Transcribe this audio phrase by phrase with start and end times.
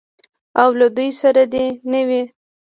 [0.61, 2.21] او له دوی سره دې نه وي.